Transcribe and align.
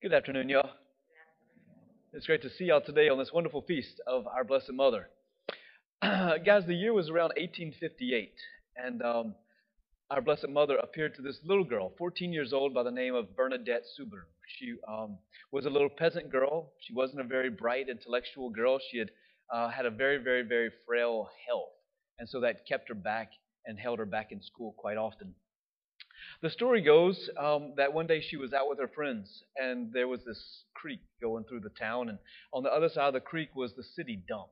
Good 0.00 0.12
afternoon, 0.12 0.48
y'all. 0.48 0.70
It's 2.12 2.26
great 2.26 2.42
to 2.42 2.50
see 2.50 2.66
y'all 2.66 2.80
today 2.80 3.08
on 3.08 3.18
this 3.18 3.32
wonderful 3.34 3.62
feast 3.62 4.00
of 4.06 4.28
our 4.28 4.44
Blessed 4.44 4.70
Mother. 4.70 5.08
Guys, 6.02 6.62
the 6.68 6.74
year 6.76 6.92
was 6.92 7.08
around 7.08 7.30
1858, 7.36 8.32
and 8.76 9.02
um, 9.02 9.34
our 10.08 10.20
Blessed 10.20 10.50
Mother 10.50 10.76
appeared 10.76 11.16
to 11.16 11.22
this 11.22 11.40
little 11.44 11.64
girl, 11.64 11.94
14 11.98 12.32
years 12.32 12.52
old, 12.52 12.72
by 12.72 12.84
the 12.84 12.92
name 12.92 13.16
of 13.16 13.34
Bernadette 13.34 13.82
Soubirous. 13.98 14.28
She 14.46 14.76
um, 14.86 15.18
was 15.50 15.66
a 15.66 15.70
little 15.70 15.88
peasant 15.88 16.30
girl. 16.30 16.70
She 16.86 16.92
wasn't 16.94 17.20
a 17.20 17.24
very 17.24 17.50
bright, 17.50 17.88
intellectual 17.88 18.50
girl. 18.50 18.78
She 18.92 18.98
had 18.98 19.10
uh, 19.52 19.68
had 19.68 19.84
a 19.84 19.90
very, 19.90 20.18
very, 20.18 20.42
very 20.42 20.70
frail 20.86 21.28
health, 21.44 21.72
and 22.20 22.28
so 22.28 22.38
that 22.42 22.68
kept 22.68 22.88
her 22.88 22.94
back 22.94 23.32
and 23.66 23.76
held 23.76 23.98
her 23.98 24.06
back 24.06 24.30
in 24.30 24.40
school 24.42 24.76
quite 24.78 24.96
often. 24.96 25.34
The 26.42 26.50
story 26.50 26.82
goes 26.82 27.30
um, 27.36 27.74
that 27.76 27.92
one 27.92 28.06
day 28.06 28.20
she 28.20 28.36
was 28.36 28.52
out 28.52 28.68
with 28.68 28.78
her 28.78 28.88
friends, 28.88 29.42
and 29.56 29.92
there 29.92 30.08
was 30.08 30.20
this 30.24 30.64
creek 30.74 31.00
going 31.20 31.44
through 31.44 31.60
the 31.60 31.70
town, 31.70 32.08
and 32.08 32.18
on 32.52 32.62
the 32.62 32.72
other 32.72 32.88
side 32.88 33.08
of 33.08 33.14
the 33.14 33.20
creek 33.20 33.54
was 33.54 33.74
the 33.74 33.82
city 33.82 34.22
dump. 34.28 34.48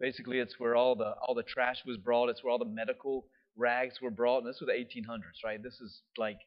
Basically, 0.00 0.38
it's 0.38 0.58
where 0.58 0.76
all 0.76 0.94
the 0.94 1.14
all 1.26 1.34
the 1.34 1.42
trash 1.42 1.78
was 1.86 1.96
brought. 1.96 2.28
It's 2.28 2.42
where 2.42 2.52
all 2.52 2.58
the 2.58 2.64
medical 2.64 3.26
rags 3.56 4.00
were 4.00 4.10
brought, 4.10 4.38
and 4.38 4.46
this 4.46 4.60
was 4.60 4.68
the 4.68 5.00
1800s, 5.00 5.44
right? 5.44 5.62
This 5.62 5.80
is 5.80 6.00
like 6.16 6.38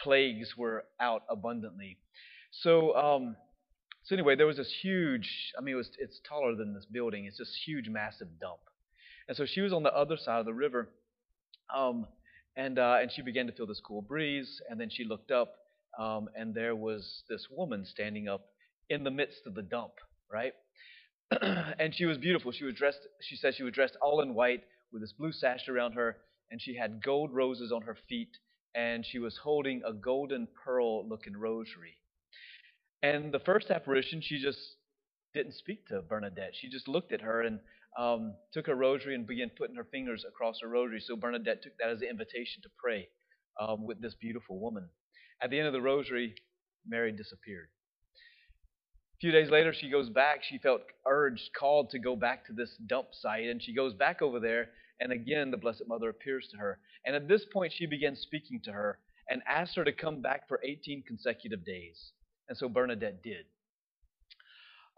plagues 0.00 0.56
were 0.56 0.84
out 1.00 1.22
abundantly. 1.28 1.98
So, 2.50 2.94
um, 2.96 3.36
so 4.04 4.14
anyway, 4.14 4.36
there 4.36 4.46
was 4.46 4.56
this 4.56 4.72
huge. 4.82 5.52
I 5.58 5.62
mean, 5.62 5.74
it 5.74 5.78
was 5.78 5.90
it's 5.98 6.20
taller 6.28 6.54
than 6.54 6.74
this 6.74 6.86
building. 6.86 7.24
It's 7.26 7.38
this 7.38 7.56
huge, 7.66 7.88
massive 7.88 8.28
dump, 8.40 8.60
and 9.28 9.36
so 9.36 9.46
she 9.46 9.60
was 9.60 9.72
on 9.72 9.82
the 9.82 9.94
other 9.94 10.16
side 10.16 10.40
of 10.40 10.46
the 10.46 10.54
river. 10.54 10.90
Um, 11.74 12.06
and, 12.56 12.78
uh, 12.78 12.98
and 13.00 13.10
she 13.10 13.22
began 13.22 13.46
to 13.46 13.52
feel 13.52 13.66
this 13.66 13.80
cool 13.80 14.02
breeze, 14.02 14.60
and 14.68 14.80
then 14.80 14.90
she 14.90 15.04
looked 15.04 15.30
up, 15.30 15.54
um, 15.98 16.28
and 16.34 16.54
there 16.54 16.76
was 16.76 17.22
this 17.28 17.46
woman 17.50 17.84
standing 17.84 18.28
up 18.28 18.46
in 18.88 19.04
the 19.04 19.10
midst 19.10 19.46
of 19.46 19.54
the 19.54 19.62
dump, 19.62 19.92
right? 20.30 20.52
and 21.78 21.94
she 21.94 22.04
was 22.04 22.18
beautiful. 22.18 22.52
She 22.52 22.64
was 22.64 22.74
dressed, 22.74 23.00
she 23.20 23.36
said 23.36 23.54
she 23.54 23.62
was 23.62 23.72
dressed 23.72 23.96
all 24.02 24.20
in 24.20 24.34
white 24.34 24.62
with 24.92 25.02
this 25.02 25.12
blue 25.12 25.32
sash 25.32 25.68
around 25.68 25.92
her, 25.92 26.16
and 26.50 26.60
she 26.60 26.76
had 26.76 27.02
gold 27.02 27.32
roses 27.32 27.72
on 27.72 27.82
her 27.82 27.96
feet, 28.08 28.36
and 28.74 29.04
she 29.04 29.18
was 29.18 29.38
holding 29.42 29.82
a 29.86 29.92
golden 29.92 30.48
pearl 30.64 31.08
looking 31.08 31.36
rosary. 31.36 31.96
And 33.02 33.32
the 33.32 33.40
first 33.40 33.70
apparition, 33.70 34.20
she 34.22 34.40
just 34.40 34.58
didn't 35.34 35.54
speak 35.54 35.86
to 35.88 36.02
Bernadette. 36.02 36.52
She 36.54 36.68
just 36.68 36.88
looked 36.88 37.12
at 37.12 37.22
her 37.22 37.42
and 37.42 37.58
um, 37.98 38.34
took 38.52 38.66
her 38.66 38.74
rosary 38.74 39.14
and 39.14 39.26
began 39.26 39.50
putting 39.56 39.76
her 39.76 39.86
fingers 39.90 40.24
across 40.26 40.60
her 40.62 40.68
rosary. 40.68 41.00
So 41.00 41.16
Bernadette 41.16 41.62
took 41.62 41.76
that 41.78 41.90
as 41.90 42.00
an 42.00 42.08
invitation 42.08 42.62
to 42.62 42.70
pray 42.82 43.08
um, 43.60 43.86
with 43.86 44.00
this 44.00 44.14
beautiful 44.14 44.58
woman. 44.58 44.88
At 45.42 45.50
the 45.50 45.58
end 45.58 45.66
of 45.66 45.72
the 45.72 45.80
rosary, 45.80 46.34
Mary 46.86 47.12
disappeared. 47.12 47.68
A 48.16 49.18
few 49.20 49.30
days 49.30 49.50
later, 49.50 49.72
she 49.72 49.90
goes 49.90 50.08
back. 50.08 50.42
She 50.42 50.58
felt 50.58 50.82
urged, 51.06 51.50
called 51.58 51.90
to 51.90 51.98
go 51.98 52.16
back 52.16 52.46
to 52.46 52.52
this 52.52 52.76
dump 52.86 53.08
site, 53.12 53.48
and 53.48 53.62
she 53.62 53.74
goes 53.74 53.94
back 53.94 54.22
over 54.22 54.40
there. 54.40 54.70
And 55.00 55.12
again, 55.12 55.50
the 55.50 55.56
Blessed 55.56 55.84
Mother 55.86 56.08
appears 56.08 56.48
to 56.52 56.58
her. 56.58 56.78
And 57.04 57.14
at 57.14 57.28
this 57.28 57.44
point, 57.52 57.72
she 57.76 57.86
begins 57.86 58.20
speaking 58.20 58.60
to 58.64 58.72
her 58.72 58.98
and 59.28 59.42
asked 59.48 59.76
her 59.76 59.84
to 59.84 59.92
come 59.92 60.22
back 60.22 60.48
for 60.48 60.60
18 60.64 61.04
consecutive 61.06 61.64
days. 61.64 62.12
And 62.48 62.56
so 62.56 62.68
Bernadette 62.68 63.22
did. 63.22 63.46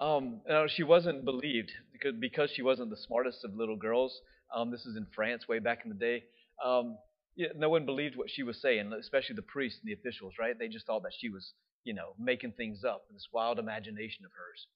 Um, 0.00 0.40
she 0.68 0.82
wasn't 0.82 1.24
believed 1.24 1.70
because, 1.92 2.14
because 2.18 2.50
she 2.50 2.62
wasn't 2.62 2.90
the 2.90 2.96
smartest 2.96 3.44
of 3.44 3.54
little 3.54 3.76
girls. 3.76 4.20
Um, 4.54 4.70
this 4.70 4.86
is 4.86 4.96
in 4.96 5.06
France 5.14 5.48
way 5.48 5.58
back 5.58 5.80
in 5.84 5.90
the 5.90 5.96
day. 5.96 6.24
Um, 6.64 6.98
yeah, 7.36 7.48
no 7.56 7.68
one 7.68 7.84
believed 7.84 8.16
what 8.16 8.30
she 8.30 8.42
was 8.42 8.60
saying, 8.60 8.92
especially 8.92 9.36
the 9.36 9.42
priests 9.42 9.80
and 9.82 9.88
the 9.88 9.94
officials, 9.94 10.34
right? 10.38 10.56
They 10.58 10.68
just 10.68 10.86
thought 10.86 11.02
that 11.02 11.12
she 11.18 11.28
was, 11.28 11.52
you 11.84 11.94
know, 11.94 12.14
making 12.18 12.52
things 12.52 12.84
up, 12.84 13.04
this 13.12 13.26
wild 13.32 13.58
imagination 13.58 14.24
of 14.24 14.30
hers. 14.32 14.66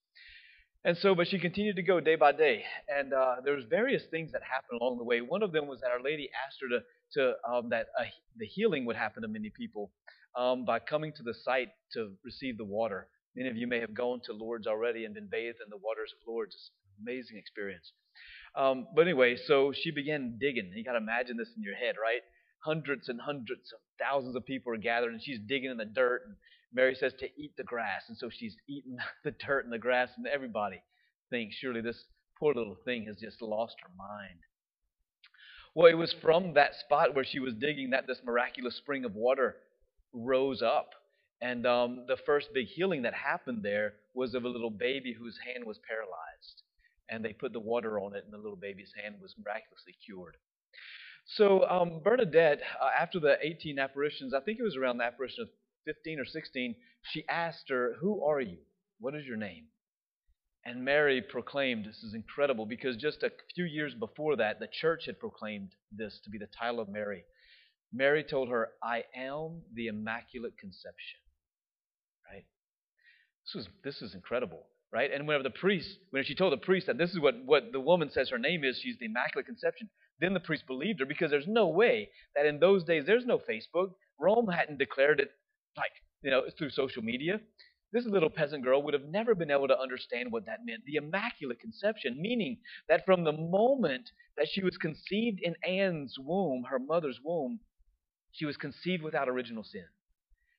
And 0.84 0.96
so, 0.96 1.14
but 1.14 1.28
she 1.28 1.38
continued 1.38 1.76
to 1.76 1.82
go 1.82 2.00
day 2.00 2.14
by 2.14 2.32
day, 2.32 2.62
and 2.88 3.12
uh, 3.12 3.36
there 3.44 3.54
was 3.54 3.64
various 3.68 4.04
things 4.10 4.30
that 4.32 4.42
happened 4.42 4.80
along 4.80 4.98
the 4.98 5.04
way. 5.04 5.20
One 5.20 5.42
of 5.42 5.50
them 5.52 5.66
was 5.66 5.80
that 5.80 5.90
Our 5.90 6.02
Lady 6.02 6.30
asked 6.46 6.58
her 6.62 6.68
to, 6.68 6.84
to 7.14 7.52
um, 7.52 7.68
that 7.70 7.88
uh, 7.98 8.04
the 8.36 8.46
healing 8.46 8.84
would 8.86 8.94
happen 8.94 9.22
to 9.22 9.28
many 9.28 9.50
people 9.50 9.90
um, 10.36 10.64
by 10.64 10.78
coming 10.78 11.12
to 11.16 11.22
the 11.24 11.34
site 11.34 11.70
to 11.94 12.12
receive 12.24 12.58
the 12.58 12.64
water. 12.64 13.08
Many 13.36 13.48
of 13.48 13.56
you 13.56 13.66
may 13.66 13.80
have 13.80 13.94
gone 13.94 14.20
to 14.24 14.32
Lourdes 14.32 14.66
already 14.66 15.04
and 15.04 15.14
been 15.14 15.28
bathed 15.28 15.58
in 15.64 15.70
the 15.70 15.76
waters 15.76 16.12
of 16.12 16.26
Lourdes. 16.26 16.54
It's 16.54 16.70
an 16.98 17.04
amazing 17.06 17.36
experience. 17.36 17.92
Um, 18.56 18.88
but 18.94 19.02
anyway, 19.02 19.36
so 19.36 19.72
she 19.72 19.90
began 19.90 20.38
digging. 20.40 20.72
You 20.74 20.84
got 20.84 20.92
to 20.92 20.98
imagine 20.98 21.36
this 21.36 21.52
in 21.56 21.62
your 21.62 21.76
head, 21.76 21.94
right? 22.00 22.22
Hundreds 22.60 23.08
and 23.08 23.20
hundreds 23.20 23.72
of 23.72 23.78
thousands 23.98 24.34
of 24.34 24.44
people 24.44 24.72
are 24.72 24.78
gathered, 24.78 25.12
and 25.12 25.22
she's 25.22 25.38
digging 25.46 25.70
in 25.70 25.76
the 25.76 25.84
dirt. 25.84 26.22
And 26.26 26.36
Mary 26.72 26.94
says 26.94 27.12
to 27.20 27.28
eat 27.36 27.52
the 27.56 27.64
grass, 27.64 28.02
and 28.08 28.16
so 28.18 28.28
she's 28.30 28.56
eating 28.68 28.96
the 29.24 29.30
dirt 29.30 29.64
and 29.64 29.72
the 29.72 29.78
grass, 29.78 30.10
and 30.16 30.26
everybody 30.26 30.82
thinks 31.30 31.56
surely 31.56 31.80
this 31.80 32.04
poor 32.38 32.54
little 32.54 32.76
thing 32.84 33.04
has 33.06 33.16
just 33.16 33.42
lost 33.42 33.76
her 33.82 33.90
mind. 33.96 34.40
Well, 35.74 35.86
it 35.86 35.94
was 35.94 36.14
from 36.22 36.54
that 36.54 36.74
spot 36.74 37.14
where 37.14 37.24
she 37.24 37.38
was 37.38 37.54
digging 37.54 37.90
that 37.90 38.06
this 38.06 38.20
miraculous 38.24 38.76
spring 38.76 39.04
of 39.04 39.14
water 39.14 39.56
rose 40.12 40.62
up 40.62 40.90
and 41.40 41.66
um, 41.66 42.04
the 42.08 42.16
first 42.26 42.48
big 42.52 42.66
healing 42.66 43.02
that 43.02 43.14
happened 43.14 43.62
there 43.62 43.94
was 44.14 44.34
of 44.34 44.44
a 44.44 44.48
little 44.48 44.70
baby 44.70 45.12
whose 45.12 45.38
hand 45.38 45.64
was 45.64 45.78
paralyzed. 45.88 46.62
And 47.08 47.24
they 47.24 47.32
put 47.32 47.52
the 47.52 47.60
water 47.60 48.00
on 48.00 48.14
it, 48.14 48.24
and 48.24 48.32
the 48.32 48.38
little 48.38 48.56
baby's 48.56 48.92
hand 49.00 49.16
was 49.20 49.34
miraculously 49.42 49.94
cured. 50.04 50.36
So 51.36 51.64
um, 51.68 52.00
Bernadette, 52.02 52.60
uh, 52.80 52.90
after 52.98 53.20
the 53.20 53.36
18 53.40 53.78
apparitions, 53.78 54.34
I 54.34 54.40
think 54.40 54.58
it 54.58 54.64
was 54.64 54.76
around 54.76 54.98
the 54.98 55.04
apparition 55.04 55.42
of 55.42 55.48
15 55.86 56.20
or 56.20 56.24
16, 56.24 56.74
she 57.12 57.24
asked 57.28 57.68
her, 57.68 57.94
Who 58.00 58.24
are 58.24 58.40
you? 58.40 58.58
What 58.98 59.14
is 59.14 59.24
your 59.24 59.36
name? 59.36 59.66
And 60.64 60.84
Mary 60.84 61.22
proclaimed, 61.22 61.86
This 61.86 62.02
is 62.02 62.14
incredible, 62.14 62.66
because 62.66 62.96
just 62.96 63.22
a 63.22 63.30
few 63.54 63.64
years 63.64 63.94
before 63.94 64.36
that, 64.36 64.58
the 64.58 64.68
church 64.70 65.06
had 65.06 65.20
proclaimed 65.20 65.70
this 65.92 66.20
to 66.24 66.30
be 66.30 66.38
the 66.38 66.48
title 66.58 66.80
of 66.80 66.88
Mary. 66.88 67.24
Mary 67.92 68.24
told 68.24 68.50
her, 68.50 68.70
I 68.82 69.04
am 69.16 69.62
the 69.72 69.86
Immaculate 69.86 70.58
Conception. 70.58 71.20
This 73.48 73.54
was 73.54 73.68
this 73.82 74.02
is 74.02 74.14
incredible, 74.14 74.66
right? 74.92 75.10
And 75.10 75.26
whenever 75.26 75.42
the 75.42 75.50
priest, 75.50 75.98
when 76.10 76.22
she 76.24 76.34
told 76.34 76.52
the 76.52 76.58
priest 76.58 76.86
that 76.86 76.98
this 76.98 77.10
is 77.10 77.18
what, 77.18 77.34
what 77.46 77.72
the 77.72 77.80
woman 77.80 78.10
says 78.10 78.28
her 78.28 78.38
name 78.38 78.62
is, 78.62 78.78
she's 78.78 78.98
the 78.98 79.06
Immaculate 79.06 79.46
Conception, 79.46 79.88
then 80.20 80.34
the 80.34 80.40
priest 80.40 80.66
believed 80.66 81.00
her 81.00 81.06
because 81.06 81.30
there's 81.30 81.46
no 81.46 81.68
way 81.68 82.10
that 82.36 82.44
in 82.44 82.60
those 82.60 82.84
days 82.84 83.04
there's 83.06 83.24
no 83.24 83.38
Facebook. 83.38 83.92
Rome 84.20 84.48
hadn't 84.48 84.78
declared 84.78 85.20
it 85.20 85.30
like, 85.78 85.92
you 86.22 86.30
know, 86.30 86.42
through 86.58 86.70
social 86.70 87.02
media. 87.02 87.40
This 87.90 88.04
little 88.04 88.28
peasant 88.28 88.64
girl 88.64 88.82
would 88.82 88.92
have 88.92 89.06
never 89.08 89.34
been 89.34 89.50
able 89.50 89.68
to 89.68 89.80
understand 89.80 90.30
what 90.30 90.44
that 90.44 90.66
meant. 90.66 90.82
The 90.84 90.96
Immaculate 90.96 91.58
Conception, 91.58 92.20
meaning 92.20 92.58
that 92.86 93.06
from 93.06 93.24
the 93.24 93.32
moment 93.32 94.10
that 94.36 94.48
she 94.52 94.62
was 94.62 94.76
conceived 94.76 95.40
in 95.40 95.54
Anne's 95.66 96.16
womb, 96.18 96.64
her 96.68 96.78
mother's 96.78 97.20
womb, 97.24 97.60
she 98.30 98.44
was 98.44 98.58
conceived 98.58 99.02
without 99.02 99.26
original 99.30 99.64
sin. 99.64 99.86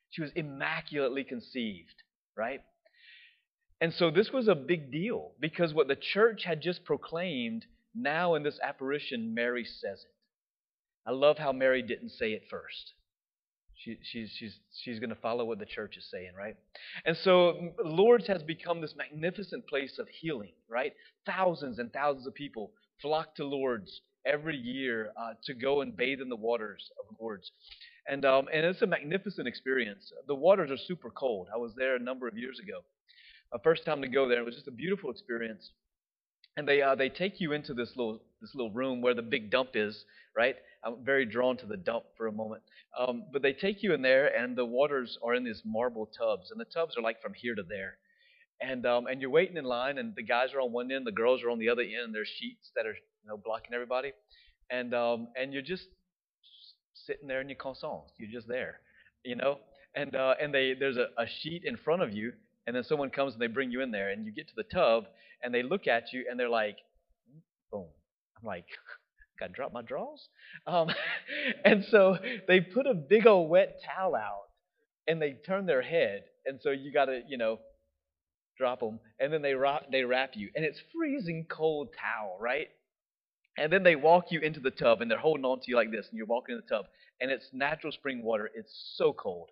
She 0.10 0.22
was 0.22 0.32
immaculately 0.36 1.24
conceived, 1.24 2.04
right? 2.36 2.62
And 3.82 3.94
so 3.94 4.12
this 4.12 4.32
was 4.32 4.48
a 4.48 4.56
big 4.56 4.92
deal 4.92 5.32
because 5.40 5.74
what 5.74 5.88
the 5.88 5.96
church 5.96 6.44
had 6.44 6.62
just 6.62 6.84
proclaimed, 6.84 7.66
now 7.96 8.36
in 8.36 8.44
this 8.44 8.60
apparition, 8.62 9.34
Mary 9.34 9.64
says 9.64 10.00
it. 10.00 10.16
I 11.06 11.12
love 11.12 11.38
how 11.38 11.52
Mary 11.52 11.82
didn't 11.82 12.10
say 12.10 12.34
it 12.34 12.44
first. 12.50 12.94
She, 13.76 13.98
she's 14.04 14.30
she's, 14.38 14.60
she's 14.84 15.00
going 15.00 15.12
to 15.12 15.16
follow 15.16 15.46
what 15.46 15.60
the 15.60 15.66
church 15.66 15.96
is 15.96 16.06
saying, 16.12 16.32
right? 16.38 16.58
And 17.06 17.16
so 17.16 17.72
Lourdes 17.84 18.28
has 18.28 18.44
become 18.44 18.82
this 18.82 18.94
magnificent 18.98 19.66
place 19.68 19.98
of 20.00 20.10
healing, 20.10 20.52
right? 20.68 20.94
Thousands 21.26 21.80
and 21.80 21.92
thousands 21.94 22.28
of 22.28 22.34
people 22.34 22.72
flock 23.02 23.36
to 23.36 23.46
Lourdes 23.46 24.02
every 24.26 24.58
year 24.58 25.12
uh, 25.18 25.34
to 25.46 25.54
go 25.54 25.80
and 25.80 25.96
bathe 25.96 26.20
in 26.20 26.28
the 26.28 26.36
waters 26.36 26.92
of 27.00 27.16
Lourdes. 27.20 27.52
And, 28.10 28.26
um, 28.26 28.48
and 28.52 28.66
it's 28.66 28.82
a 28.82 28.88
magnificent 28.88 29.48
experience. 29.48 30.12
The 30.28 30.36
waters 30.36 30.72
are 30.72 30.78
super 30.78 31.12
cold. 31.12 31.48
I 31.54 31.58
was 31.58 31.74
there 31.78 31.96
a 31.96 32.00
number 32.00 32.28
of 32.28 32.38
years 32.38 32.60
ago 32.60 32.82
a 33.52 33.60
first 33.60 33.86
time 33.86 34.02
to 34.02 34.08
go 34.08 34.28
there. 34.28 34.40
It 34.40 34.46
was 34.46 34.56
just 34.56 34.68
a 34.68 34.72
beautiful 34.72 35.10
experience. 35.10 35.72
And 36.58 36.68
they 36.68 36.82
uh, 36.82 36.96
they 36.96 37.10
take 37.10 37.40
you 37.40 37.54
into 37.54 37.74
this 37.74 37.90
little 37.96 38.22
this 38.42 38.54
little 38.54 38.72
room 38.72 39.02
where 39.02 39.14
the 39.14 39.22
big 39.22 39.50
dump 39.50 39.72
is, 39.76 40.04
right? 40.36 40.56
I'm 40.84 41.04
very 41.04 41.26
drawn 41.26 41.58
to 41.58 41.66
the 41.66 41.78
dump 41.78 42.06
for 42.18 42.28
a 42.28 42.32
moment. 42.32 42.64
Um, 42.98 43.26
but 43.32 43.42
they 43.42 43.54
take 43.54 43.84
you 43.84 43.94
in 43.94 44.02
there, 44.02 44.28
and 44.36 44.58
the 44.58 44.66
waters 44.66 45.18
are 45.24 45.36
in 45.36 45.44
these 45.44 45.62
marble 45.66 46.10
tubs, 46.18 46.52
and 46.52 46.60
the 46.60 46.66
tubs 46.66 46.98
are 46.98 47.02
like 47.02 47.22
from 47.22 47.34
here 47.34 47.56
to 47.56 47.64
there. 47.64 47.98
And 48.62 48.86
um, 48.86 49.08
and 49.08 49.22
you're 49.22 49.30
waiting 49.30 49.58
in 49.58 49.64
line, 49.64 49.98
and 49.98 50.16
the 50.16 50.24
guys 50.24 50.50
are 50.54 50.60
on 50.60 50.74
one 50.74 50.92
end, 50.92 51.08
the 51.08 51.12
girls 51.12 51.44
are 51.44 51.50
on 51.50 51.60
the 51.60 51.70
other 51.70 51.84
end, 51.84 52.06
and 52.06 52.16
there's 52.16 52.28
sheets 52.28 52.72
that 52.76 52.86
are 52.86 52.94
you 52.94 53.28
know 53.28 53.38
blocking 53.38 53.74
everybody, 53.74 54.12
and 54.70 54.94
um, 54.94 55.30
and 55.40 55.54
you're 55.54 55.62
just 55.62 55.88
sitting 57.06 57.28
there 57.28 57.42
in 57.42 57.50
your 57.50 57.58
conscience. 57.58 58.12
You're 58.18 58.32
just 58.32 58.48
there, 58.48 58.80
you 59.24 59.36
know. 59.36 59.60
And 59.96 60.16
uh, 60.16 60.36
and 60.42 60.54
they 60.54 60.76
there's 60.80 60.98
a, 60.98 61.08
a 61.18 61.26
sheet 61.42 61.64
in 61.66 61.78
front 61.78 62.02
of 62.02 62.14
you 62.14 62.34
and 62.70 62.76
then 62.76 62.84
someone 62.84 63.10
comes 63.10 63.34
and 63.34 63.42
they 63.42 63.48
bring 63.48 63.72
you 63.72 63.82
in 63.82 63.90
there, 63.90 64.12
and 64.12 64.28
you 64.28 64.32
get 64.32 64.48
to 64.50 64.56
the 64.56 64.62
tub, 64.62 65.06
and 65.42 65.52
they 65.52 65.64
look 65.64 65.88
at 65.88 66.14
you, 66.14 66.26
and 66.30 66.40
they're 66.40 66.48
like, 66.48 66.78
boom. 67.72 67.88
I'm 68.38 68.46
like, 68.46 68.66
gotta 69.40 69.52
drop 69.52 69.74
my 69.74 69.82
drawers. 69.82 70.30
Um, 70.68 70.90
and 71.66 71.84
so 71.90 72.20
they 72.48 72.62
put 72.62 72.86
a 72.86 72.94
big 72.94 73.26
old 73.26 73.50
wet 73.50 73.82
towel 73.84 74.14
out 74.16 74.44
and 75.08 75.20
they 75.20 75.32
turn 75.48 75.66
their 75.66 75.82
head, 75.82 76.26
and 76.46 76.60
so 76.62 76.70
you 76.70 76.94
got 76.94 77.06
to, 77.06 77.22
you 77.28 77.40
know, 77.40 77.58
drop 78.56 78.82
them, 78.82 79.00
and 79.20 79.34
then 79.34 79.42
they 79.42 79.56
wrap, 79.56 79.90
they 79.92 80.04
wrap 80.04 80.34
you, 80.36 80.50
and 80.56 80.64
it's 80.64 80.80
freezing 80.96 81.48
cold 81.50 81.90
towel, 82.00 82.38
right? 82.40 82.68
And 83.60 83.72
then 83.74 83.84
they 83.84 83.98
walk 83.98 84.28
you 84.30 84.40
into 84.40 84.62
the 84.62 84.72
tub, 84.72 85.02
and 85.02 85.12
they're 85.12 85.18
holding 85.18 85.44
on 85.44 85.60
to 85.60 85.66
you 85.68 85.76
like 85.76 85.92
this, 85.92 86.08
and 86.10 86.18
you're 86.18 86.26
walking 86.26 86.56
in 86.56 86.62
the 86.62 86.76
tub, 86.76 86.86
and 87.20 87.30
it's 87.30 87.50
natural 87.52 87.92
spring 87.92 88.24
water. 88.24 88.50
It's 88.56 88.94
so 88.96 89.12
cold. 89.12 89.50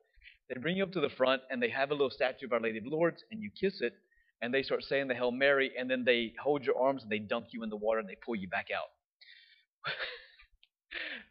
They 0.47 0.59
bring 0.59 0.77
you 0.77 0.83
up 0.83 0.93
to 0.93 1.01
the 1.01 1.09
front, 1.09 1.41
and 1.51 1.61
they 1.61 1.69
have 1.69 1.91
a 1.91 1.93
little 1.93 2.09
statue 2.09 2.45
of 2.45 2.53
Our 2.53 2.61
Lady 2.61 2.77
of 2.77 2.85
Lourdes, 2.85 3.23
and 3.31 3.43
you 3.43 3.51
kiss 3.59 3.81
it, 3.81 3.93
and 4.41 4.53
they 4.53 4.63
start 4.63 4.83
saying 4.83 5.09
the 5.09 5.13
Hail 5.13 5.31
Mary, 5.31 5.71
and 5.77 5.91
then 5.91 6.05
they 6.05 6.33
hold 6.41 6.63
your 6.63 6.77
arms 6.77 7.03
and 7.03 7.11
they 7.11 7.19
dunk 7.19 7.47
you 7.51 7.63
in 7.63 7.69
the 7.69 7.75
water 7.75 7.99
and 7.99 8.07
they 8.07 8.15
pull 8.23 8.35
you 8.35 8.47
back 8.47 8.67
out. 8.75 8.91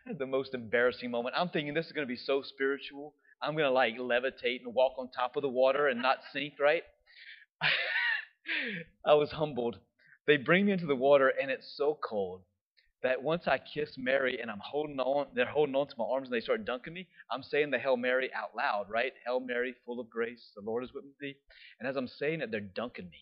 the 0.18 0.26
most 0.26 0.54
embarrassing 0.54 1.10
moment. 1.10 1.34
I'm 1.38 1.48
thinking 1.48 1.72
this 1.72 1.86
is 1.86 1.92
going 1.92 2.06
to 2.06 2.12
be 2.12 2.18
so 2.18 2.42
spiritual. 2.42 3.14
I'm 3.40 3.54
going 3.54 3.64
to 3.64 3.70
like 3.70 3.96
levitate 3.96 4.64
and 4.64 4.74
walk 4.74 4.94
on 4.98 5.08
top 5.10 5.36
of 5.36 5.42
the 5.42 5.48
water 5.48 5.88
and 5.88 6.02
not 6.02 6.18
sink, 6.32 6.54
right? 6.60 6.82
I 9.06 9.14
was 9.14 9.30
humbled. 9.30 9.78
They 10.26 10.36
bring 10.36 10.66
me 10.66 10.72
into 10.72 10.86
the 10.86 10.96
water 10.96 11.32
and 11.40 11.50
it's 11.50 11.72
so 11.76 11.98
cold 12.02 12.42
that 13.06 13.22
once 13.22 13.46
I 13.46 13.58
kiss 13.58 13.90
Mary 13.96 14.40
and 14.42 14.50
I'm 14.50 14.60
holding 14.60 14.98
on, 14.98 15.28
they're 15.32 15.46
holding 15.46 15.76
on 15.76 15.86
to 15.86 15.94
my 15.96 16.04
arms 16.04 16.26
and 16.26 16.34
they 16.34 16.40
start 16.40 16.64
dunking 16.64 16.92
me, 16.92 17.06
I'm 17.30 17.44
saying 17.44 17.70
the 17.70 17.78
Hail 17.78 17.96
Mary 17.96 18.30
out 18.34 18.50
loud, 18.56 18.86
right? 18.90 19.12
Hail 19.24 19.38
Mary, 19.38 19.76
full 19.86 20.00
of 20.00 20.10
grace, 20.10 20.50
the 20.56 20.62
Lord 20.62 20.82
is 20.82 20.92
with 20.92 21.04
thee. 21.20 21.36
And 21.78 21.88
as 21.88 21.94
I'm 21.94 22.08
saying 22.08 22.40
it, 22.40 22.50
they're 22.50 22.58
dunking 22.60 23.08
me. 23.08 23.18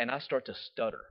And 0.00 0.10
I 0.10 0.18
start 0.18 0.46
to 0.46 0.54
stutter. 0.54 1.02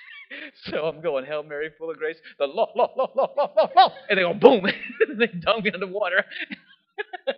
so 0.64 0.86
I'm 0.86 1.00
going, 1.00 1.24
Hail 1.24 1.44
Mary, 1.44 1.70
full 1.78 1.88
of 1.88 1.98
grace, 1.98 2.16
the 2.40 2.46
Lord, 2.46 2.70
Lord, 2.74 2.90
Lord, 2.96 3.10
Lord, 3.14 3.30
Lord, 3.36 3.50
Lord, 3.56 3.70
Lord. 3.76 3.92
And 4.10 4.18
they 4.18 4.22
go, 4.22 4.34
boom. 4.34 4.64
and 4.64 4.74
they 5.20 5.28
dunk 5.28 5.62
me 5.62 5.70
in 5.72 5.78
the 5.78 5.86
water. 5.86 6.24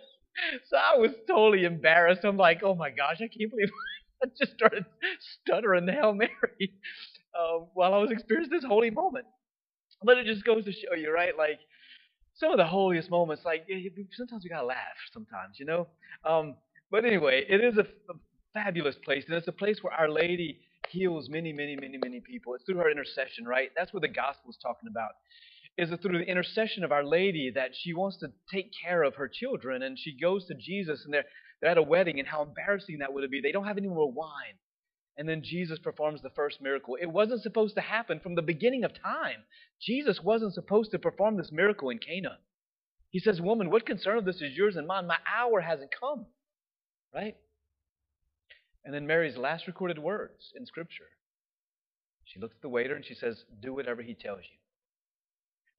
so 0.69 0.75
I 0.75 0.97
was 0.97 1.11
totally 1.27 1.65
embarrassed. 1.65 2.23
I'm 2.23 2.37
like, 2.37 2.63
oh 2.63 2.73
my 2.73 2.89
gosh, 2.89 3.17
I 3.17 3.27
can't 3.27 3.51
believe 3.51 3.69
I 4.23 4.27
just 4.39 4.53
started 4.53 4.85
stuttering 5.19 5.85
the 5.85 5.91
Hail 5.91 6.13
Mary 6.15 6.73
uh, 7.39 7.59
while 7.75 7.93
I 7.93 7.99
was 7.99 8.09
experiencing 8.09 8.55
this 8.55 8.65
holy 8.65 8.89
moment. 8.89 9.25
But 10.03 10.17
it 10.17 10.25
just 10.25 10.43
goes 10.43 10.65
to 10.65 10.71
show 10.71 10.95
you, 10.95 11.13
right? 11.13 11.37
Like 11.37 11.59
some 12.35 12.51
of 12.51 12.57
the 12.57 12.65
holiest 12.65 13.09
moments, 13.09 13.43
like 13.45 13.67
sometimes 14.17 14.43
we 14.43 14.49
gotta 14.49 14.65
laugh. 14.65 14.77
Sometimes, 15.13 15.59
you 15.59 15.65
know. 15.65 15.87
Um, 16.25 16.55
but 16.89 17.05
anyway, 17.05 17.45
it 17.47 17.63
is 17.63 17.77
a, 17.77 17.81
a 18.11 18.15
fabulous 18.53 18.95
place, 19.03 19.23
and 19.27 19.35
it's 19.35 19.47
a 19.47 19.51
place 19.53 19.77
where 19.81 19.93
Our 19.93 20.09
Lady 20.09 20.59
heals 20.89 21.29
many, 21.29 21.53
many, 21.53 21.75
many, 21.75 21.97
many 21.97 22.19
people. 22.19 22.53
It's 22.55 22.63
through 22.65 22.77
her 22.77 22.89
intercession, 22.91 23.45
right? 23.45 23.69
That's 23.77 23.93
what 23.93 24.01
the 24.01 24.09
gospel 24.09 24.49
is 24.49 24.57
talking 24.61 24.89
about. 24.89 25.11
Is 25.77 25.91
it 25.91 26.01
through 26.01 26.17
the 26.17 26.25
intercession 26.25 26.83
of 26.83 26.91
Our 26.91 27.05
Lady 27.05 27.51
that 27.55 27.71
she 27.73 27.93
wants 27.93 28.17
to 28.17 28.27
take 28.51 28.71
care 28.83 29.03
of 29.03 29.15
her 29.15 29.29
children, 29.29 29.83
and 29.83 29.97
she 29.97 30.17
goes 30.19 30.45
to 30.47 30.53
Jesus, 30.55 31.05
and 31.05 31.13
they're 31.13 31.25
they're 31.61 31.71
at 31.71 31.77
a 31.77 31.83
wedding, 31.83 32.19
and 32.19 32.27
how 32.27 32.41
embarrassing 32.41 32.97
that 32.99 33.13
would 33.13 33.29
be. 33.29 33.39
They 33.39 33.51
don't 33.51 33.67
have 33.67 33.77
any 33.77 33.87
more 33.87 34.11
wine. 34.11 34.57
And 35.17 35.27
then 35.27 35.43
Jesus 35.43 35.77
performs 35.79 36.21
the 36.21 36.29
first 36.29 36.61
miracle. 36.61 36.97
It 36.99 37.11
wasn't 37.11 37.43
supposed 37.43 37.75
to 37.75 37.81
happen 37.81 38.19
from 38.19 38.35
the 38.35 38.41
beginning 38.41 38.83
of 38.83 38.93
time. 38.93 39.43
Jesus 39.81 40.21
wasn't 40.23 40.53
supposed 40.53 40.91
to 40.91 40.99
perform 40.99 41.37
this 41.37 41.51
miracle 41.51 41.89
in 41.89 41.99
Cana. 41.99 42.37
He 43.09 43.19
says, 43.19 43.41
Woman, 43.41 43.69
what 43.69 43.85
concern 43.85 44.17
of 44.17 44.25
this 44.25 44.41
is 44.41 44.55
yours 44.55 44.77
and 44.77 44.87
mine? 44.87 45.07
My 45.07 45.17
hour 45.31 45.59
hasn't 45.59 45.91
come. 45.97 46.27
Right? 47.13 47.35
And 48.85 48.93
then 48.93 49.05
Mary's 49.05 49.37
last 49.37 49.67
recorded 49.67 49.99
words 49.99 50.53
in 50.55 50.65
Scripture. 50.65 51.09
She 52.23 52.39
looks 52.39 52.55
at 52.55 52.61
the 52.61 52.69
waiter 52.69 52.95
and 52.95 53.05
she 53.05 53.13
says, 53.13 53.43
Do 53.61 53.73
whatever 53.73 54.01
he 54.01 54.13
tells 54.13 54.39
you. 54.39 54.57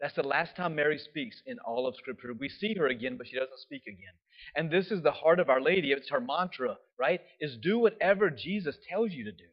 That's 0.03 0.17
the 0.17 0.25
last 0.25 0.57
time 0.57 0.75
Mary 0.75 0.99
speaks 0.99 1.41
in 1.47 1.61
all 1.61 1.87
of 1.87 1.95
Scripture. 1.95 2.35
We 2.35 2.49
see 2.49 2.75
her 2.75 2.89
again, 2.89 3.17
but 3.17 3.29
she 3.29 3.37
doesn't 3.37 3.61
speak 3.61 3.85
again. 3.87 4.15
And 4.57 4.69
this 4.69 4.91
is 4.91 5.01
the 5.01 5.13
heart 5.13 5.39
of 5.39 5.49
Our 5.49 5.61
Lady. 5.61 5.93
It's 5.93 6.11
her 6.11 6.21
mantra, 6.21 6.77
right? 6.99 7.21
Is 7.41 7.57
do 7.57 7.79
whatever 7.79 8.29
Jesus 8.29 8.77
tells 8.91 9.13
you 9.13 9.25
to 9.25 9.31
do. 9.31 9.45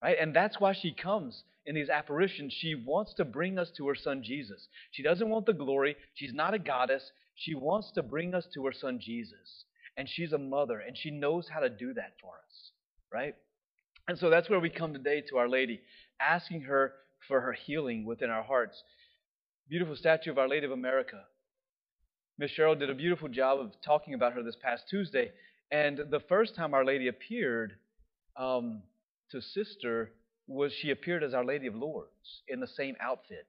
Right? 0.00 0.16
And 0.20 0.34
that's 0.34 0.60
why 0.60 0.74
she 0.74 0.92
comes 0.92 1.42
in 1.66 1.74
these 1.74 1.88
apparitions. 1.88 2.54
She 2.56 2.76
wants 2.76 3.14
to 3.14 3.24
bring 3.24 3.58
us 3.58 3.72
to 3.76 3.88
her 3.88 3.96
son 3.96 4.22
Jesus. 4.22 4.68
She 4.92 5.02
doesn't 5.02 5.28
want 5.28 5.46
the 5.46 5.52
glory. 5.52 5.96
She's 6.14 6.32
not 6.32 6.54
a 6.54 6.60
goddess. 6.60 7.10
She 7.34 7.56
wants 7.56 7.90
to 7.96 8.02
bring 8.04 8.36
us 8.36 8.46
to 8.54 8.64
her 8.66 8.72
son 8.72 9.00
Jesus. 9.02 9.64
And 9.96 10.08
she's 10.08 10.32
a 10.32 10.38
mother, 10.38 10.78
and 10.78 10.96
she 10.96 11.10
knows 11.10 11.48
how 11.52 11.58
to 11.58 11.68
do 11.68 11.94
that 11.94 12.12
for 12.22 12.34
us. 12.34 12.70
Right? 13.12 13.34
And 14.06 14.16
so 14.16 14.30
that's 14.30 14.48
where 14.48 14.60
we 14.60 14.70
come 14.70 14.92
today 14.92 15.20
to 15.28 15.38
Our 15.38 15.48
Lady, 15.48 15.80
asking 16.20 16.62
her 16.62 16.92
for 17.26 17.40
her 17.40 17.52
healing 17.52 18.06
within 18.06 18.30
our 18.30 18.44
hearts 18.44 18.80
beautiful 19.68 19.96
statue 19.96 20.30
of 20.30 20.38
Our 20.38 20.48
Lady 20.48 20.64
of 20.64 20.72
America. 20.72 21.20
Miss 22.38 22.50
Cheryl 22.56 22.78
did 22.78 22.88
a 22.88 22.94
beautiful 22.94 23.28
job 23.28 23.60
of 23.60 23.72
talking 23.84 24.14
about 24.14 24.32
her 24.32 24.42
this 24.42 24.56
past 24.62 24.84
Tuesday. 24.88 25.30
And 25.70 25.98
the 26.10 26.20
first 26.26 26.56
time 26.56 26.72
Our 26.72 26.86
Lady 26.86 27.08
appeared 27.08 27.74
um, 28.36 28.82
to 29.30 29.42
Sister 29.42 30.12
was 30.46 30.72
she 30.72 30.90
appeared 30.90 31.22
as 31.22 31.34
Our 31.34 31.44
Lady 31.44 31.66
of 31.66 31.74
Lourdes 31.74 32.42
in 32.48 32.60
the 32.60 32.66
same 32.66 32.96
outfit. 32.98 33.46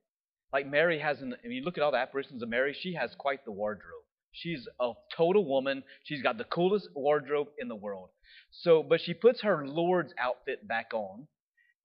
Like 0.51 0.67
Mary 0.67 0.99
has, 0.99 1.21
an, 1.21 1.35
I 1.41 1.47
mean, 1.47 1.57
you 1.57 1.63
look 1.63 1.77
at 1.77 1.83
all 1.83 1.91
the 1.91 1.97
apparitions 1.97 2.43
of 2.43 2.49
Mary, 2.49 2.75
she 2.77 2.95
has 2.95 3.11
quite 3.17 3.45
the 3.45 3.51
wardrobe. 3.51 4.03
She's 4.33 4.67
a 4.81 4.91
total 5.15 5.45
woman. 5.45 5.83
She's 6.03 6.21
got 6.21 6.37
the 6.37 6.43
coolest 6.43 6.89
wardrobe 6.93 7.47
in 7.57 7.69
the 7.69 7.75
world. 7.75 8.09
So, 8.51 8.83
but 8.83 8.99
she 8.99 9.13
puts 9.13 9.41
her 9.43 9.65
Lourdes 9.65 10.13
outfit 10.19 10.67
back 10.67 10.93
on, 10.93 11.27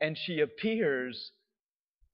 and 0.00 0.18
she 0.18 0.40
appears 0.40 1.30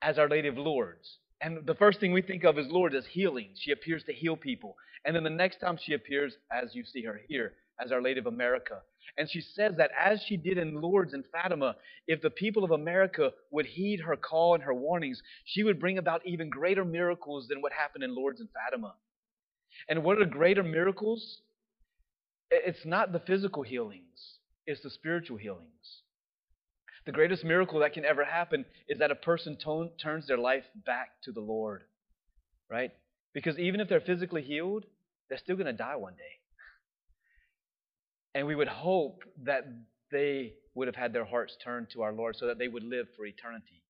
as 0.02 0.18
Our 0.18 0.28
Lady 0.28 0.48
of 0.48 0.58
Lourdes. 0.58 1.16
And 1.40 1.66
the 1.66 1.74
first 1.74 2.00
thing 2.00 2.12
we 2.12 2.22
think 2.22 2.44
of 2.44 2.58
is 2.58 2.66
Lourdes 2.68 2.94
as 2.94 3.06
healing. 3.06 3.50
She 3.54 3.72
appears 3.72 4.04
to 4.04 4.12
heal 4.12 4.36
people. 4.36 4.76
And 5.04 5.16
then 5.16 5.24
the 5.24 5.30
next 5.30 5.58
time 5.60 5.78
she 5.82 5.94
appears, 5.94 6.34
as 6.52 6.74
you 6.74 6.84
see 6.84 7.02
her 7.04 7.20
here, 7.28 7.54
as 7.82 7.92
Our 7.92 8.02
Lady 8.02 8.20
of 8.20 8.26
America. 8.26 8.80
And 9.16 9.28
she 9.30 9.40
says 9.40 9.72
that 9.78 9.90
as 9.98 10.22
she 10.26 10.36
did 10.36 10.58
in 10.58 10.80
Lourdes 10.80 11.14
and 11.14 11.24
Fatima, 11.32 11.76
if 12.06 12.20
the 12.20 12.30
people 12.30 12.62
of 12.62 12.72
America 12.72 13.32
would 13.50 13.66
heed 13.66 14.00
her 14.00 14.16
call 14.16 14.54
and 14.54 14.62
her 14.62 14.74
warnings, 14.74 15.22
she 15.44 15.62
would 15.62 15.80
bring 15.80 15.98
about 15.98 16.20
even 16.26 16.50
greater 16.50 16.84
miracles 16.84 17.48
than 17.48 17.62
what 17.62 17.72
happened 17.72 18.04
in 18.04 18.14
Lourdes 18.14 18.40
and 18.40 18.48
Fatima. 18.50 18.94
And 19.88 20.04
what 20.04 20.20
are 20.20 20.26
greater 20.26 20.62
miracles? 20.62 21.40
It's 22.50 22.84
not 22.84 23.12
the 23.12 23.20
physical 23.20 23.62
healings, 23.62 24.38
it's 24.66 24.82
the 24.82 24.90
spiritual 24.90 25.38
healings. 25.38 25.99
The 27.06 27.12
greatest 27.12 27.44
miracle 27.44 27.80
that 27.80 27.94
can 27.94 28.04
ever 28.04 28.24
happen 28.24 28.64
is 28.88 28.98
that 28.98 29.10
a 29.10 29.14
person 29.14 29.56
turns 29.56 30.26
their 30.26 30.38
life 30.38 30.64
back 30.86 31.10
to 31.24 31.32
the 31.32 31.40
Lord, 31.40 31.82
right? 32.70 32.90
Because 33.32 33.58
even 33.58 33.80
if 33.80 33.88
they're 33.88 34.00
physically 34.00 34.42
healed, 34.42 34.84
they're 35.28 35.38
still 35.38 35.56
going 35.56 35.66
to 35.66 35.72
die 35.72 35.96
one 35.96 36.14
day. 36.14 36.22
And 38.34 38.46
we 38.46 38.54
would 38.54 38.68
hope 38.68 39.22
that 39.44 39.64
they 40.12 40.54
would 40.74 40.88
have 40.88 40.94
had 40.94 41.12
their 41.12 41.24
hearts 41.24 41.56
turned 41.64 41.88
to 41.90 42.02
our 42.02 42.12
Lord 42.12 42.36
so 42.36 42.46
that 42.46 42.58
they 42.58 42.68
would 42.68 42.84
live 42.84 43.06
for 43.16 43.26
eternity 43.26 43.82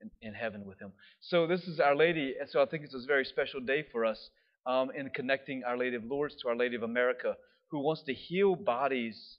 in, 0.00 0.10
in 0.26 0.32
heaven 0.32 0.64
with 0.64 0.78
Him. 0.78 0.92
So, 1.20 1.46
this 1.46 1.64
is 1.64 1.78
Our 1.78 1.94
Lady, 1.94 2.34
and 2.40 2.48
so 2.48 2.62
I 2.62 2.66
think 2.66 2.84
it's 2.84 2.94
a 2.94 3.06
very 3.06 3.24
special 3.24 3.60
day 3.60 3.84
for 3.92 4.06
us 4.06 4.30
um, 4.66 4.90
in 4.96 5.10
connecting 5.10 5.62
Our 5.64 5.76
Lady 5.76 5.96
of 5.96 6.04
Lourdes 6.04 6.36
to 6.42 6.48
Our 6.48 6.56
Lady 6.56 6.76
of 6.76 6.82
America, 6.82 7.36
who 7.70 7.80
wants 7.80 8.02
to 8.04 8.14
heal 8.14 8.54
bodies 8.54 9.36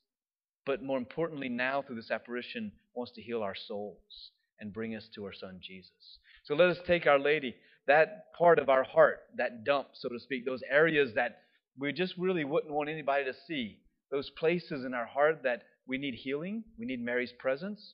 but 0.66 0.82
more 0.82 0.98
importantly, 0.98 1.50
now 1.50 1.82
through 1.82 1.98
this 1.98 2.12
apparition, 2.12 2.72
wants 2.96 3.12
to 3.14 3.22
heal 3.22 3.42
our 3.42 3.56
souls 3.56 4.32
and 4.60 4.74
bring 4.74 4.96
us 4.96 5.08
to 5.16 5.26
our 5.26 5.34
Son 5.34 5.60
Jesus. 5.62 6.20
So 6.46 6.56
let 6.56 6.70
us 6.70 6.78
take 6.86 7.08
Our 7.08 7.20
Lady, 7.20 7.56
that 7.88 8.34
part 8.38 8.60
of 8.60 8.70
our 8.70 8.84
heart, 8.84 9.22
that 9.38 9.64
dump, 9.64 9.90
so 9.94 10.10
to 10.10 10.20
speak, 10.20 10.46
those 10.46 10.62
areas 10.70 11.12
that 11.16 11.42
we 11.78 11.92
just 11.92 12.14
really 12.18 12.46
wouldn't 12.46 12.74
want 12.74 12.90
anybody 12.90 13.26
to 13.26 13.34
see, 13.48 13.80
those 14.12 14.30
places 14.30 14.86
in 14.86 14.94
our 14.94 15.06
heart 15.06 15.42
that 15.44 15.64
we 15.88 15.98
need 15.98 16.14
healing, 16.14 16.64
we 16.78 16.86
need 16.86 17.04
Mary's 17.04 17.34
presence. 17.40 17.94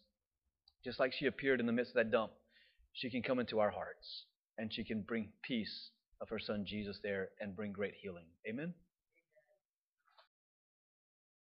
Just 0.83 0.99
like 0.99 1.13
she 1.13 1.25
appeared 1.25 1.59
in 1.59 1.65
the 1.65 1.71
midst 1.71 1.91
of 1.91 1.95
that 1.95 2.11
dump, 2.11 2.31
she 2.93 3.09
can 3.09 3.21
come 3.21 3.39
into 3.39 3.59
our 3.59 3.71
hearts 3.71 4.25
and 4.57 4.73
she 4.73 4.83
can 4.83 5.01
bring 5.01 5.29
peace 5.41 5.89
of 6.21 6.29
her 6.29 6.39
Son 6.39 6.65
Jesus 6.67 6.99
there 7.01 7.29
and 7.39 7.55
bring 7.55 7.71
great 7.71 7.93
healing. 8.01 8.25
Amen. 8.47 8.73